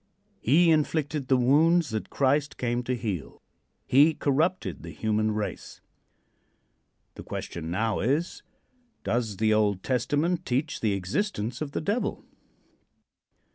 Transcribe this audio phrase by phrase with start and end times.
[0.39, 3.39] He inflicted the wounds that Christ came to heal.
[3.85, 5.79] He corrupted the human race.
[7.13, 8.41] The question now is:
[9.03, 12.25] Does the Old Testament teach the existence of the Devil?